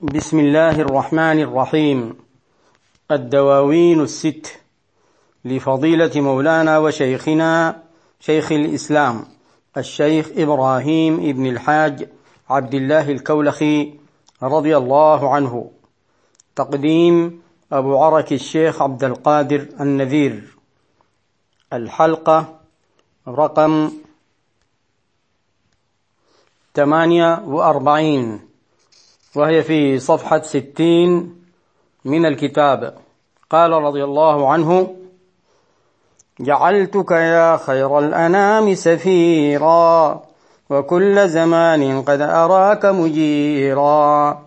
بسم 0.00 0.38
الله 0.38 0.80
الرحمن 0.80 1.40
الرحيم. 1.40 2.16
الدواوين 3.10 4.00
الست 4.00 4.60
لفضيلة 5.44 6.10
مولانا 6.20 6.78
وشيخنا 6.78 7.82
شيخ 8.20 8.52
الإسلام 8.52 9.24
الشيخ 9.76 10.30
إبراهيم 10.36 11.14
ابن 11.14 11.46
الحاج 11.46 12.08
عبد 12.50 12.74
الله 12.74 13.10
الكولخي 13.10 13.94
رضي 14.42 14.76
الله 14.76 15.34
عنه. 15.34 15.70
تقديم 16.56 17.42
أبو 17.72 17.98
عرك 17.98 18.32
الشيخ 18.32 18.82
عبد 18.82 19.04
القادر 19.04 19.66
النذير. 19.80 20.56
الحلقة 21.72 22.60
رقم 23.28 23.92
ثمانية 26.74 27.42
وأربعين. 27.46 28.47
وهي 29.38 29.62
في 29.62 29.98
صفحة 29.98 30.42
ستين 30.42 31.34
من 32.04 32.26
الكتاب. 32.26 32.94
قال 33.50 33.72
رضي 33.72 34.04
الله 34.04 34.52
عنه 34.52 34.96
جعلتك 36.40 37.10
يا 37.10 37.56
خير 37.56 37.98
الأنام 37.98 38.74
سفيرا 38.74 40.22
وكل 40.70 41.28
زمان 41.28 42.02
قد 42.02 42.20
أراك 42.20 42.86
مجيرا. 42.86 44.38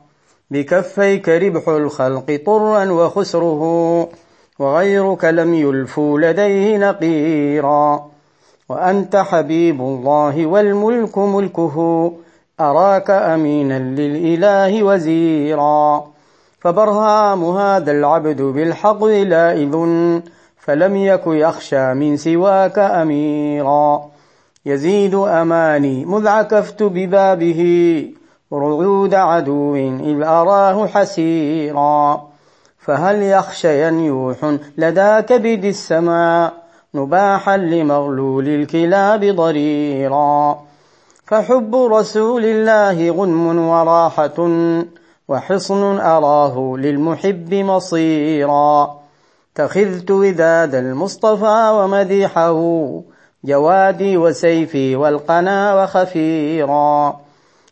بكفيك 0.51 1.29
ربح 1.29 1.67
الخلق 1.67 2.41
طرا 2.45 2.91
وخسره 2.91 3.63
وغيرك 4.59 5.26
لم 5.26 5.53
يلفوا 5.53 6.20
لديه 6.20 6.77
نقيرا. 6.77 8.07
وأنت 8.70 9.15
حبيب 9.15 9.81
الله 9.81 10.45
والملك 10.45 11.17
ملكه 11.17 11.77
أراك 12.70 13.09
أمينا 13.09 13.79
للإله 13.79 14.83
وزيرا. 14.83 16.07
فبرهام 16.59 17.43
هذا 17.43 17.91
العبد 17.91 18.41
بالحق 18.41 19.04
لائذ 19.04 19.73
فلم 20.57 20.95
يك 20.95 21.21
يخشى 21.27 21.93
من 21.93 22.17
سواك 22.17 22.79
أميرا. 22.79 24.01
يزيد 24.65 25.15
أماني 25.15 26.05
مذ 26.05 26.27
عكفت 26.27 26.84
ببابه 26.84 27.62
رعود 28.54 29.13
عدو 29.13 29.76
إذ 29.76 30.21
أراه 30.21 30.87
حسيرا. 30.87 32.21
فهل 32.79 33.23
يخشى 33.23 33.87
ينيوح 33.87 34.55
لدى 34.77 35.21
كبد 35.21 35.65
السماء 35.65 36.54
نباحا 36.95 37.57
لمغلول 37.57 38.48
الكلاب 38.48 39.26
ضريرا. 39.26 40.59
فحب 41.32 41.76
رسول 41.76 42.46
الله 42.46 43.12
غنم 43.12 43.68
وراحة 43.68 44.49
وحصن 45.27 45.99
أراه 45.99 46.76
للمحب 46.77 47.54
مصيرا. 47.54 48.99
تخذت 49.55 50.12
وداد 50.12 50.76
المصطفى 50.76 51.71
ومديحه 51.73 52.60
جوادي 53.43 54.18
وسيفي 54.18 54.96
والقنا 54.96 55.84
وخفيرا. 55.84 57.20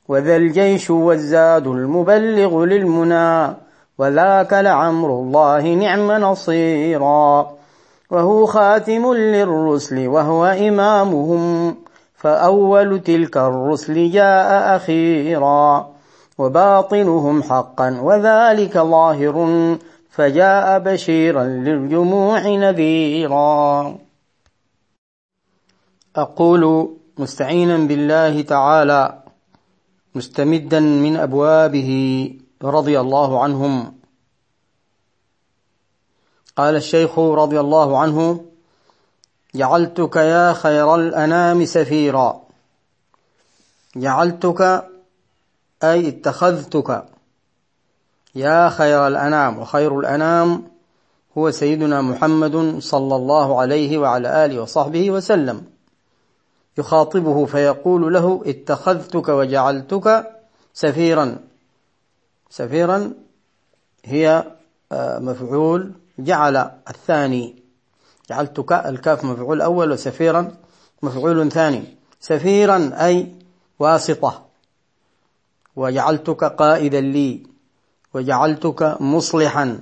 وذا 0.08 0.36
الجيش 0.36 0.90
والزاد 0.90 1.68
المبلغ 1.68 2.66
للمنى 2.66 3.56
وذاك 3.98 4.54
لعمر 4.54 5.10
الله 5.10 5.62
نعم 5.62 6.12
نصيرا. 6.12 7.52
وهو 8.12 8.46
خاتم 8.46 9.14
للرسل 9.14 10.08
وهو 10.08 10.46
إمامهم. 10.46 11.76
فأول 12.20 13.00
تلك 13.04 13.38
الرسل 13.38 14.12
جاء 14.12 14.76
أخيرا 14.76 15.92
وباطنهم 16.38 17.44
حقا 17.44 18.02
وذلك 18.02 18.78
ظاهر 18.78 19.36
فجاء 20.10 20.80
بشيرا 20.80 21.44
للجموع 21.44 22.48
نذيرا. 22.48 23.98
أقول 26.16 26.96
مستعينا 27.18 27.78
بالله 27.78 28.42
تعالى 28.42 29.24
مستمدا 30.16 30.80
من 30.80 31.16
أبوابه 31.16 31.92
رضي 32.64 33.00
الله 33.00 33.44
عنهم. 33.44 33.96
قال 36.58 36.76
الشيخ 36.76 37.20
رضي 37.20 37.60
الله 37.60 38.00
عنه 38.00 38.49
جعلتك 39.56 40.16
يا 40.16 40.54
خير 40.54 40.96
الأنام 40.96 41.66
سفيرا. 41.66 42.42
جعلتك 43.96 44.90
أي 45.84 46.08
اتخذتك 46.08 47.04
يا 48.36 48.70
خير 48.70 49.08
الأنام. 49.08 49.60
وخير 49.60 50.00
الأنام 50.00 50.64
هو 51.38 51.52
سيدنا 51.52 52.02
محمد 52.02 52.80
صلى 52.80 53.16
الله 53.16 53.62
عليه 53.62 53.98
وعلى 53.98 54.46
آله 54.46 54.62
وصحبه 54.62 55.12
وسلم. 55.12 55.66
يخاطبه 56.78 57.46
فيقول 57.46 58.14
له 58.14 58.44
اتخذتك 58.46 59.30
وجعلتك 59.30 60.32
سفيرا. 60.74 61.38
سفيرا 62.50 63.14
هي 64.06 64.44
آه، 64.92 65.20
مفعول 65.20 65.92
جعل 66.20 66.72
الثاني. 66.90 67.59
جعلتك 68.30 68.72
الكاف 68.72 69.26
مفعول 69.26 69.62
أول 69.62 69.92
وسفيرا 69.92 70.52
مفعول 71.02 71.52
ثاني. 71.52 71.84
سفيرا 72.20 72.92
أي 73.06 73.36
واسطة. 73.80 74.46
وجعلتك 75.76 76.44
قائدا 76.44 77.02
لي. 77.02 77.44
وجعلتك 78.14 78.98
مصلحا. 79.02 79.80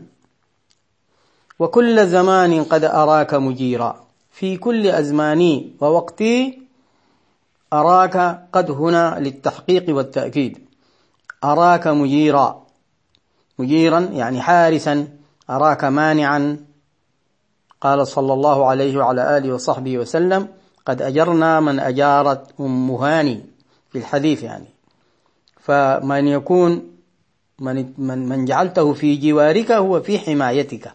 وكل 1.59 2.07
زمان 2.07 2.63
قد 2.63 2.83
أراك 2.83 3.33
مجيرا. 3.33 4.07
في 4.31 4.57
كل 4.57 4.87
أزماني 4.87 5.73
ووقتي 5.81 6.61
أراك 7.73 8.47
قد 8.53 8.71
هنا 8.71 9.19
للتحقيق 9.19 9.95
والتأكيد. 9.95 10.65
أراك 11.43 11.87
مجيرا. 11.87 12.63
مجيرا 13.59 13.99
يعني 13.99 14.41
حارسا. 14.41 15.07
أراك 15.49 15.83
مانعا. 15.83 16.67
قال 17.81 18.07
صلى 18.07 18.33
الله 18.33 18.65
عليه 18.65 18.97
وعلى 18.97 19.37
آله 19.37 19.53
وصحبه 19.53 19.97
وسلم 19.97 20.47
قد 20.85 21.01
أجرنا 21.01 21.59
من 21.59 21.79
أجارت 21.79 22.59
أم 22.59 22.91
هاني 22.91 23.45
في 23.89 23.97
الحديث 23.97 24.43
يعني. 24.43 24.67
فمن 25.59 26.27
يكون 26.27 26.91
من, 27.59 27.93
من, 27.97 28.29
من 28.29 28.45
جعلته 28.45 28.93
في 28.93 29.15
جوارك 29.15 29.71
هو 29.71 30.01
في 30.01 30.19
حمايتك. 30.19 30.91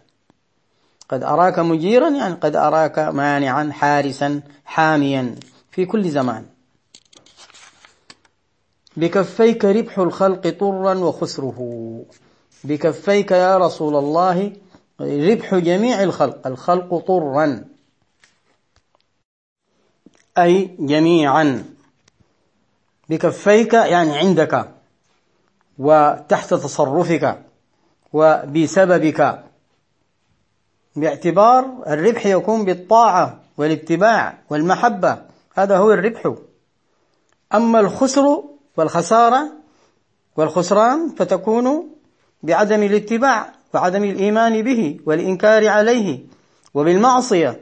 قد 1.09 1.23
أراك 1.23 1.59
مجيرا 1.59 2.09
يعني 2.09 2.33
قد 2.33 2.55
أراك 2.55 2.99
مانعا 2.99 3.69
حارسا 3.71 4.41
حاميا 4.65 5.35
في 5.71 5.85
كل 5.85 6.09
زمان. 6.09 6.45
بكفيك 8.97 9.65
ربح 9.65 9.99
الخلق 9.99 10.49
طرا 10.59 10.93
وخسره. 10.93 11.59
بكفيك 12.63 13.31
يا 13.31 13.57
رسول 13.57 13.95
الله 13.95 14.51
ربح 15.01 15.55
جميع 15.55 16.03
الخلق 16.03 16.47
الخلق 16.47 16.97
طرا. 16.97 17.65
أي 20.37 20.75
جميعا. 20.79 21.65
بكفيك 23.09 23.73
يعني 23.73 24.17
عندك 24.17 24.69
وتحت 25.77 26.53
تصرفك 26.53 27.41
وبسببك. 28.13 29.43
باعتبار 30.95 31.83
الربح 31.87 32.25
يكون 32.25 32.65
بالطاعة 32.65 33.39
والاتباع 33.57 34.37
والمحبة. 34.49 35.25
هذا 35.55 35.77
هو 35.77 35.91
الربح. 35.91 36.33
أما 37.53 37.79
الخسر 37.79 38.43
والخسارة 38.77 39.51
والخسران 40.37 41.09
فتكون 41.09 41.89
بعدم 42.43 42.83
الاتباع. 42.83 43.53
وعدم 43.73 44.03
الإيمان 44.03 44.61
به 44.61 44.99
والإنكار 45.05 45.67
عليه 45.67 46.19
وبالمعصية. 46.73 47.61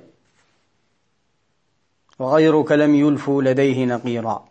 وغيرك 2.19 2.71
لم 2.71 2.95
يلفوا 2.95 3.43
لديه 3.43 3.85
نقيرا. 3.85 4.45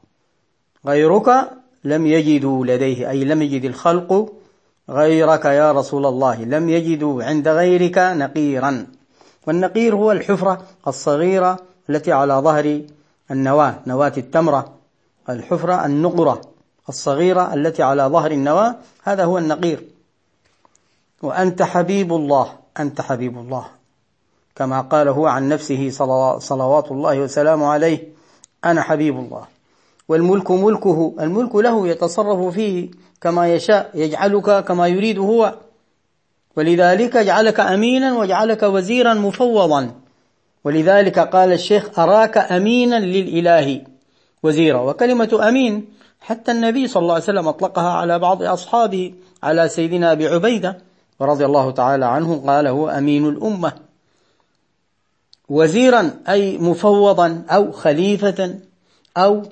غيرك 0.86 1.50
لم 1.84 2.06
يجدوا 2.06 2.66
لديه 2.66 3.10
أي 3.10 3.24
لم 3.24 3.42
يجد 3.42 3.64
الخلق 3.64 4.32
غيرك 4.90 5.44
يا 5.44 5.72
رسول 5.72 6.06
الله 6.06 6.44
لم 6.44 6.68
يجدوا 6.68 7.24
عند 7.24 7.48
غيرك 7.48 7.98
نقيرا. 7.98 8.86
والنقير 9.46 9.94
هو 9.94 10.12
الحفرة 10.12 10.66
الصغيرة 10.86 11.58
التي 11.90 12.12
على 12.12 12.34
ظهر 12.34 12.82
النواة 13.30 13.74
نواة 13.86 14.12
التمرة. 14.16 14.74
الحفرة 15.28 15.86
النقرة 15.86 16.40
الصغيرة 16.88 17.54
التي 17.54 17.82
على 17.82 18.02
ظهر 18.02 18.30
النواة 18.30 18.76
هذا 19.02 19.24
هو 19.24 19.38
النقير. 19.38 19.99
وأنت 21.22 21.62
حبيب 21.62 22.12
الله 22.12 22.52
أنت 22.80 23.00
حبيب 23.00 23.38
الله. 23.38 23.66
كما 24.56 24.80
قال 24.80 25.08
هو 25.08 25.26
عن 25.26 25.48
نفسه 25.48 25.90
صلوات 26.38 26.90
الله 26.90 27.20
وسلامه 27.20 27.66
عليه 27.66 28.08
أنا 28.64 28.82
حبيب 28.82 29.18
الله. 29.18 29.44
والملك 30.08 30.50
ملكه 30.50 31.14
الملك 31.20 31.54
له 31.56 31.88
يتصرف 31.88 32.54
فيه 32.54 32.88
كما 33.20 33.54
يشاء 33.54 33.90
يجعلك 33.94 34.64
كما 34.64 34.86
يريد 34.86 35.18
هو. 35.18 35.54
ولذلك 36.56 37.16
جعلك 37.16 37.60
أمينا 37.60 38.18
وجعلك 38.18 38.62
وزيرا 38.62 39.14
مفوضا. 39.14 39.90
ولذلك 40.64 41.18
قال 41.18 41.52
الشيخ 41.52 41.98
أراك 41.98 42.38
أمينا 42.38 43.00
للإله 43.00 43.82
وزيرا. 44.42 44.80
وكلمة 44.80 45.48
أمين 45.48 45.86
حتى 46.20 46.52
النبي 46.52 46.88
صلى 46.88 47.00
الله 47.00 47.14
عليه 47.14 47.24
وسلم 47.24 47.48
أطلقها 47.48 47.90
على 47.90 48.18
بعض 48.18 48.42
أصحابه 48.42 49.14
على 49.42 49.68
سيدنا 49.68 50.12
أبي 50.12 50.28
عبيدة. 50.28 50.89
رضي 51.22 51.44
الله 51.44 51.70
تعالى 51.70 52.06
عنه 52.06 52.42
قال 52.46 52.66
هو 52.66 52.88
أمين 52.88 53.28
الأمة. 53.28 53.72
وزيرا 55.48 56.10
أي 56.28 56.58
مفوضا 56.58 57.42
أو 57.50 57.72
خليفة 57.72 58.54
أو 59.16 59.42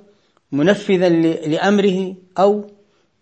منفذا 0.53 1.09
لأمره 1.09 2.15
أو 2.39 2.65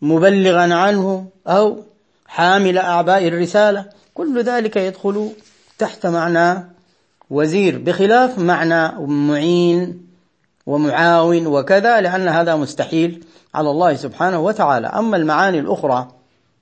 مبلغا 0.02 0.75
عنه 0.75 1.26
أو 1.46 1.82
حامل 2.26 2.78
أعباء 2.78 3.28
الرسالة. 3.28 3.84
كل 4.14 4.43
ذلك 4.43 4.76
يدخل 4.76 5.31
تحت 5.78 6.06
معنى 6.06 6.64
وزير 7.31 7.78
بخلاف 7.78 8.38
معنى 8.38 9.06
معين 9.06 10.06
ومعاون 10.66 11.46
وكذا 11.46 12.00
لأن 12.00 12.28
هذا 12.28 12.56
مستحيل 12.56 13.25
على 13.54 13.70
الله 13.70 13.94
سبحانه 13.94 14.40
وتعالى. 14.40 14.87
أما 14.87 15.16
المعاني 15.16 15.58
الأخرى 15.58 16.15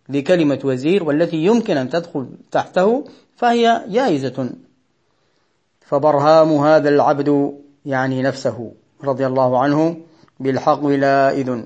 لكلمة 0.08 0.58
وزير 0.64 1.04
والتي 1.04 1.36
يمكن 1.36 1.76
أن 1.76 1.90
تدخل 1.90 2.28
تحته 2.50 3.04
فهي 3.36 3.84
جائزة. 3.88 4.50
فبرهام 5.80 6.52
هذا 6.52 6.88
العبد 6.88 7.58
يعني 7.86 8.22
نفسه 8.22 8.72
رضي 9.04 9.26
الله 9.26 9.58
عنه 9.58 9.96
بالحق 10.40 10.86
لائذ. 10.86 11.60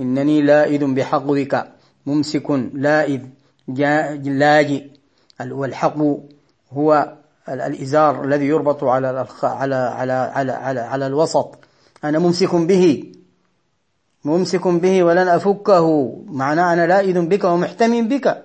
إنني 0.00 0.42
لائذ 0.42 0.94
بحقك. 0.94 1.72
ممسك 2.06 2.50
لائذ. 2.74 3.20
لاجئ. 4.24 4.86
والحق 5.40 5.96
هو 6.72 7.12
الإزار 7.48 8.24
الذي 8.24 8.46
يربط 8.46 8.84
على 8.84 9.26
على 9.42 9.74
على 9.74 10.12
على 10.12 10.52
على, 10.52 10.80
على 10.80 11.06
الوسط. 11.06 11.58
أنا 12.04 12.18
ممسك 12.18 12.54
به. 12.54 13.12
ممسك 14.26 14.68
به 14.68 15.02
ولن 15.02 15.28
أفكه. 15.28 16.16
معناه 16.26 16.72
أنا 16.72 16.86
لائذ 16.86 17.26
بك 17.26 17.44
ومحتم 17.44 18.08
بك. 18.08 18.44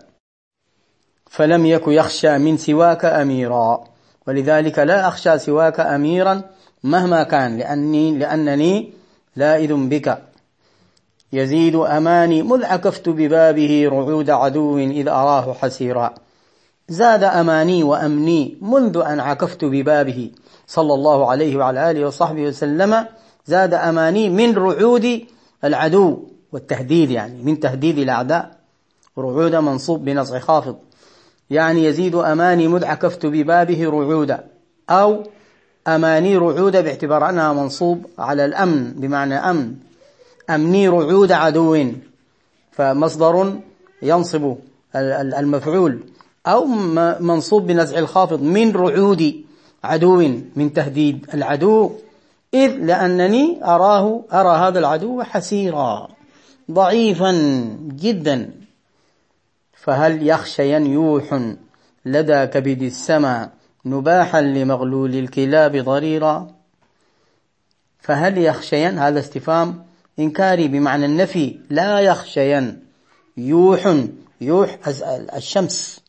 فلم 1.30 1.66
يك 1.66 1.88
يخشى 1.88 2.38
من 2.38 2.58
سواك 2.58 3.06
أميرا. 3.06 3.84
ولذلك 4.28 4.80
لا 4.80 5.08
أخشى 5.08 5.40
سواك 5.40 5.80
أميرا 5.80 6.42
مهما 6.84 7.24
كان 7.24 7.58
لأني 7.58 8.18
لأنني 8.18 8.94
لائذ 9.36 9.74
بك. 9.74 10.22
يزيد 11.34 11.76
أماني 11.76 12.44
مذ 12.44 12.66
عكفت 12.66 13.10
ببابه 13.10 13.90
رعود 13.92 14.30
عدو 14.30 14.78
إذ 14.78 15.08
أراه 15.08 15.54
حسيرا. 15.54 16.14
زاد 16.90 17.24
أماني 17.24 17.84
وأمني 17.84 18.58
منذ 18.62 18.98
أن 18.98 19.20
عكفت 19.20 19.66
ببابه 19.66 20.32
صلى 20.68 20.94
الله 20.94 21.32
عليه 21.32 21.58
وعلى 21.58 21.92
آله 21.92 22.06
وصحبه 22.06 22.42
وسلم. 22.42 23.06
زاد 23.46 23.74
أماني 23.74 24.30
من 24.30 24.56
رعود 24.56 25.22
العدو 25.64 26.28
والتهديد 26.52 27.12
يعني 27.12 27.44
من 27.44 27.60
تهديد 27.60 27.98
الأعداء 27.98 28.58
رعود 29.18 29.56
منصوب 29.56 30.06
بنصع 30.06 30.40
خافض. 30.40 30.76
يعني 31.50 31.86
يزيد 31.86 32.16
أماني 32.16 32.68
مذ 32.68 32.86
عكفت 32.86 33.26
ببابه 33.26 33.90
رعودا 33.90 34.48
أو 34.90 35.24
أماني 35.88 36.38
رعود 36.38 36.72
باعتبار 36.72 37.30
أنها 37.30 37.54
منصوب 37.54 38.06
على 38.20 38.46
الأمن 38.46 38.94
بمعنى 38.94 39.36
أمن. 39.36 39.76
أمني 40.50 40.88
رعود 40.90 41.32
عدو 41.32 41.92
فمصدر 42.72 43.60
ينصب 44.02 44.56
المفعول. 44.96 46.00
أو 46.48 46.66
منصوب 47.20 47.68
بنزع 47.68 48.00
الخافض 48.00 48.42
من 48.42 48.72
رعود 48.72 49.34
عدو 49.84 50.18
من 50.56 50.74
تهديد 50.74 51.26
العدو. 51.34 51.92
إذ 52.54 52.72
لأنني 52.72 53.66
أراه 53.66 54.24
أرى 54.34 54.68
هذا 54.68 54.80
العدو 54.80 55.24
حسيرا 55.24 56.08
ضعيفا 56.72 57.32
جدا. 57.88 58.52
فهل 59.74 60.28
يخشى 60.28 60.74
ينيوح 60.74 61.54
لدى 62.06 62.48
كبد 62.48 62.82
السماء 62.82 63.50
نباحا 63.86 64.42
لمغلول 64.42 65.16
الكلاب 65.16 65.78
ضريرا؟ 65.78 66.52
فهل 68.00 68.38
يخشين 68.38 68.98
هذا 68.98 69.20
استفهام 69.20 69.86
إنكاري 70.20 70.68
بمعنى 70.68 71.06
النفي 71.06 71.60
لا 71.70 72.00
يخشين 72.00 72.84
يوح 73.38 73.96
يوح 74.42 74.78
الشمس 75.36 76.02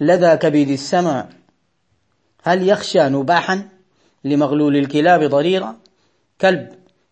لدى 0.00 0.36
كبد 0.36 0.68
السماء. 0.68 1.28
هل 2.42 2.68
يخشى 2.68 3.08
نباحا؟ 3.08 3.73
لمغلول 4.24 4.76
الكلاب 4.76 5.24
ضريرا 5.24 5.76
كلب 6.40 6.68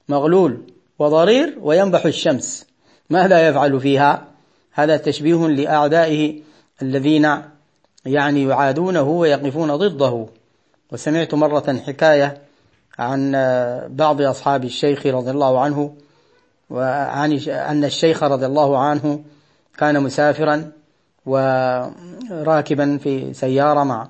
مغلول 0.09 0.61
وضرير 0.99 1.59
وينبح 1.61 2.07
الشمس. 2.07 2.67
ماذا 3.11 3.49
يفعل 3.49 3.81
فيها؟ 3.81 4.25
هذا 4.73 4.97
تشبيه 4.97 5.49
لأعدائه 5.49 6.41
الذين 6.83 7.43
يعني 8.07 8.43
يعادونه 8.43 9.03
ويقفون 9.03 9.77
ضده. 9.77 10.27
وسمعت 10.93 11.35
مرة 11.35 11.81
حكاية 11.87 12.43
عن 12.99 13.33
بعض 13.89 14.23
أصحاب 14.23 14.65
الشيخ 14.65 15.07
رضي 15.07 15.31
الله 15.31 15.61
عنه 15.61 15.95
وعن 16.71 17.33
أن 17.49 17.85
الشيخ 17.85 18.23
رضي 18.23 18.47
الله 18.47 18.79
عنه 18.79 19.25
كان 19.79 20.03
مسافرا 20.03 20.73
وراكبا 21.27 22.99
في 22.99 23.35
سيارة 23.35 23.85
مع 23.85 24.09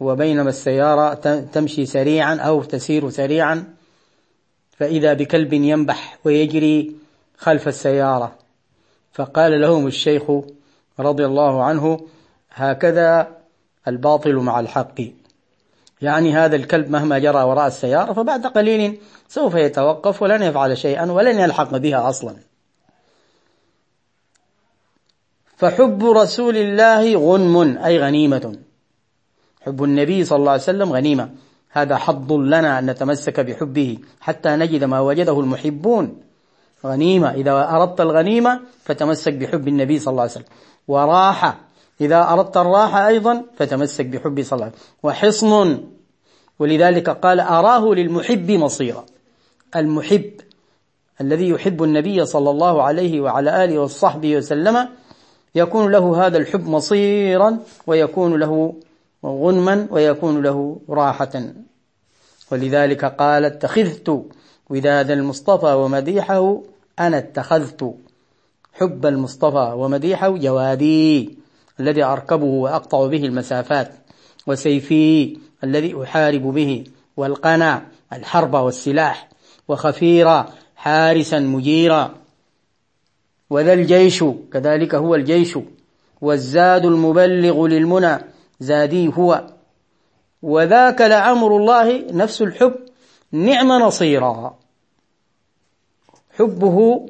وبينما 0.00 0.48
السيارة 0.48 1.14
تمشي 1.52 1.86
سريعا 1.86 2.36
أو 2.36 2.62
تسير 2.62 3.10
سريعا 3.10 3.74
فإذا 4.78 5.12
بكلب 5.12 5.52
ينبح 5.52 6.18
ويجري 6.24 6.96
خلف 7.38 7.68
السيارة. 7.68 8.38
فقال 9.12 9.60
لهم 9.60 9.86
الشيخ 9.86 10.22
رضي 11.00 11.26
الله 11.26 11.64
عنه 11.64 12.00
هكذا 12.50 13.36
الباطل 13.88 14.34
مع 14.34 14.60
الحق. 14.60 15.00
يعني 16.02 16.32
هذا 16.32 16.56
الكلب 16.56 16.90
مهما 16.90 17.18
جرى 17.18 17.42
وراء 17.42 17.66
السيارة 17.66 18.12
فبعد 18.12 18.46
قليل 18.46 18.98
سوف 19.28 19.54
يتوقف 19.54 20.22
ولن 20.22 20.42
يفعل 20.42 20.78
شيئا 20.78 21.12
ولن 21.12 21.38
يلحق 21.38 21.76
بها 21.76 22.08
أصلا. 22.08 22.36
فحب 25.56 26.04
رسول 26.04 26.56
الله 26.56 27.16
غنم 27.16 27.78
أي 27.78 27.98
غنيمة. 27.98 28.58
حب 29.66 29.84
النبي 29.84 30.24
صلى 30.24 30.36
الله 30.36 30.50
عليه 30.50 30.62
وسلم 30.62 30.92
غنيمة. 30.92 31.30
هذا 31.70 31.96
حظ 31.96 32.32
لنا 32.32 32.78
أن 32.78 32.90
نتمسك 32.90 33.40
بحبه 33.40 33.98
حتى 34.20 34.48
نجد 34.48 34.84
ما 34.84 35.00
وجده 35.00 35.40
المحبون. 35.40 36.20
غنيمة. 36.86 37.30
إذا 37.30 37.70
أردت 37.70 38.00
الغنيمة 38.00 38.60
فتمسك 38.84 39.32
بحب 39.32 39.68
النبي 39.68 39.98
صلى 39.98 40.12
الله 40.12 40.22
عليه 40.22 40.32
وسلم. 40.32 40.44
وراحة. 40.88 41.58
إذا 42.00 42.32
أردت 42.32 42.56
الراحة 42.56 43.08
أيضا 43.08 43.44
فتمسك 43.56 44.06
بحب 44.06 44.42
صلى 44.42 44.52
الله 44.52 44.64
عليه 44.64 44.74
وسلم. 44.74 44.86
وحصن. 45.02 45.84
ولذلك 46.58 47.10
قال 47.10 47.40
أراه 47.40 47.94
للمحب 47.94 48.50
مصيرا. 48.50 49.04
المحب. 49.76 50.30
الذي 51.20 51.48
يحب 51.48 51.82
النبي 51.82 52.26
صلى 52.26 52.50
الله 52.50 52.82
عليه 52.82 53.20
وعلى 53.20 53.64
آله 53.64 53.78
وصحبه 53.78 54.36
وسلم 54.36 54.88
يكون 55.54 55.92
له 55.92 56.26
هذا 56.26 56.38
الحب 56.38 56.68
مصيرا 56.68 57.58
ويكون 57.86 58.40
له 58.40 58.74
غنما 59.26 59.86
ويكون 59.90 60.42
له 60.42 60.80
راحة. 60.90 61.42
ولذلك 62.52 63.04
قال 63.04 63.44
اتخذت 63.44 64.24
وداد 64.70 65.10
المصطفى 65.10 65.72
ومديحه 65.72 66.62
أنا 66.98 67.18
اتخذت. 67.18 67.94
حب 68.72 69.06
المصطفى 69.06 69.72
ومديحه 69.76 70.36
جوادي 70.36 71.38
الذي 71.80 72.04
أركبه 72.04 72.44
وأقطع 72.44 73.06
به 73.06 73.24
المسافات 73.24 73.92
وسيفي 74.46 75.38
الذي 75.64 76.02
أحارب 76.02 76.42
به 76.42 76.84
والقنا 77.16 77.82
الحرب 78.12 78.54
والسلاح 78.54 79.28
وخفيرا 79.68 80.46
حارسا 80.76 81.38
مجيرا. 81.38 82.14
وذا 83.50 83.72
الجيش 83.72 84.24
كذلك 84.52 84.94
هو 84.94 85.14
الجيش. 85.14 85.58
والزاد 86.20 86.84
المبلغ 86.84 87.66
للمنى 87.66 88.18
زادي 88.60 89.12
هو. 89.14 89.44
وذاك 90.42 91.00
لأمر 91.00 91.56
الله 91.56 92.12
نفس 92.12 92.42
الحب 92.42 92.74
نعم 93.32 93.72
نصيرا. 93.72 94.58
حبه 96.38 97.06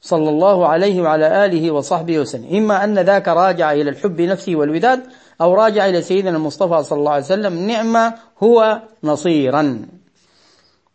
صلى 0.00 0.28
الله 0.28 0.66
عليه 0.66 1.02
وعلى 1.02 1.44
آله 1.44 1.70
وصحبه 1.70 2.18
وسلم. 2.18 2.56
إما 2.56 2.84
أن 2.84 2.98
ذاك 2.98 3.28
راجع 3.28 3.72
إلى 3.72 3.90
الحب 3.90 4.20
نفسه 4.20 4.56
والوداد 4.56 5.02
أو 5.40 5.54
راجع 5.54 5.86
إلى 5.86 6.02
سيدنا 6.02 6.36
المصطفى 6.36 6.82
صلى 6.82 6.98
الله 6.98 7.12
عليه 7.12 7.24
وسلم 7.24 7.66
نعم 7.66 8.12
هو 8.42 8.82
نصيرا. 9.04 9.86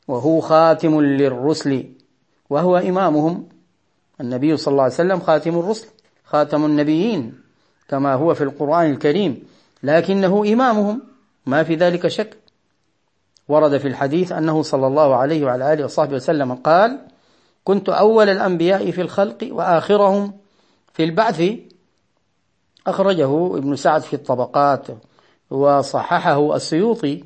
وهو 0.07 0.39
خاتم 0.39 1.01
للرسل. 1.01 1.89
وهو 2.49 2.77
إمامهم. 2.77 3.49
النبي 4.21 4.57
صلى 4.57 4.71
الله 4.71 4.83
عليه 4.83 4.93
وسلم 4.93 5.19
خاتم 5.19 5.59
الرسل 5.59 5.87
خاتم 6.25 6.65
النبيين 6.65 7.33
كما 7.89 8.13
هو 8.13 8.33
في 8.33 8.43
القرآن 8.43 8.91
الكريم. 8.91 9.43
لكنه 9.83 10.53
إمامهم. 10.53 11.01
ما 11.45 11.63
في 11.63 11.75
ذلك 11.75 12.07
شك. 12.07 12.37
ورد 13.47 13.77
في 13.77 13.87
الحديث 13.87 14.31
أنه 14.31 14.61
صلى 14.61 14.87
الله 14.87 15.15
عليه 15.15 15.45
وعلى 15.45 15.73
آله 15.73 15.85
وصحبه 15.85 16.15
وسلم 16.15 16.55
قال 16.55 16.99
كنت 17.63 17.89
أول 17.89 18.29
الأنبياء 18.29 18.91
في 18.91 19.01
الخلق 19.01 19.47
وآخرهم 19.51 20.33
في 20.93 21.03
البعث. 21.03 21.43
أخرجه 22.87 23.57
ابن 23.57 23.75
سعد 23.75 24.01
في 24.01 24.13
الطبقات 24.13 24.87
وصححه 25.49 26.55
السيوطي. 26.55 27.23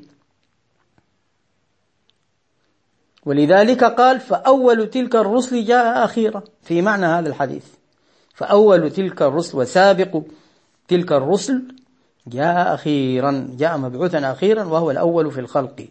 ولذلك 3.26 3.84
قال 3.84 4.20
فأول 4.20 4.90
تلك 4.90 5.16
الرسل 5.16 5.64
جاء 5.64 6.04
أخيرا. 6.04 6.42
في 6.62 6.82
معنى 6.82 7.06
هذا 7.06 7.28
الحديث. 7.28 7.64
فأول 8.34 8.90
تلك 8.90 9.22
الرسل 9.22 9.58
وسابق 9.58 10.22
تلك 10.88 11.12
الرسل 11.12 11.77
جاء 12.30 12.74
أخيرا 12.74 13.48
جاء 13.58 13.78
مبعوثا 13.78 14.32
أخيرا 14.32 14.64
وهو 14.64 14.90
الأول 14.90 15.30
في 15.30 15.40
الخلق. 15.40 15.86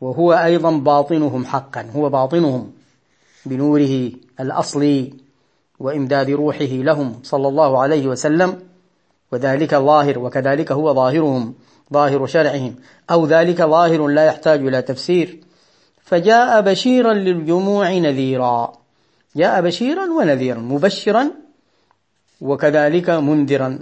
وهو 0.00 0.32
أيضا 0.32 0.70
باطنهم 0.70 1.44
حقا 1.44 1.90
هو 1.96 2.08
باطنهم 2.08 2.72
بنوره 3.46 4.12
الأصلي 4.40 5.14
وإمداد 5.78 6.30
روحه 6.30 6.64
لهم 6.64 7.20
صلى 7.22 7.48
الله 7.48 7.82
عليه 7.82 8.06
وسلم. 8.06 8.62
وذلك 9.32 9.74
ظاهر 9.74 10.18
وكذلك 10.18 10.72
هو 10.72 10.94
ظاهرهم 10.94 11.54
ظاهر 11.92 12.26
شرعهم. 12.26 12.74
أو 13.10 13.26
ذلك 13.26 13.62
ظاهر 13.62 14.06
لا 14.06 14.26
يحتاج 14.26 14.66
إلى 14.66 14.82
تفسير. 14.82 15.40
فجاء 16.02 16.60
بشيرا 16.60 17.12
للجموع 17.12 17.92
نذيرا. 17.92 18.72
جاء 19.36 19.60
بشيرا 19.60 20.04
ونذيرا 20.04 20.58
مبشرا 20.58 21.30
وكذلك 22.40 23.10
منذرا. 23.10 23.78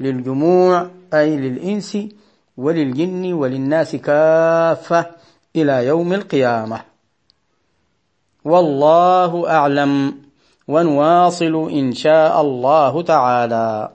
للجموع 0.00 0.86
أي 1.14 1.36
للإنس 1.36 1.98
وللجن 2.56 3.32
وللناس 3.32 3.96
كافة 3.96 5.06
إلى 5.56 5.86
يوم 5.86 6.12
القيامة. 6.12 6.80
والله 8.44 9.50
أعلم 9.50 10.14
ونواصل 10.68 11.70
إن 11.70 11.92
شاء 11.92 12.40
الله 12.40 13.02
تعالى. 13.02 13.88